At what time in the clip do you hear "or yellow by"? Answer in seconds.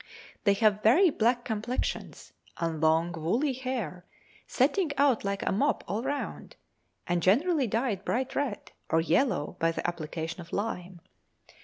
8.89-9.71